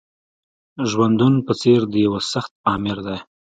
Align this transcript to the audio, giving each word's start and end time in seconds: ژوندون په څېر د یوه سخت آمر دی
ژوندون 0.89 1.33
په 1.45 1.53
څېر 1.61 1.81
د 1.91 1.95
یوه 2.05 2.19
سخت 2.31 2.51
آمر 2.73 2.97
دی 3.07 3.17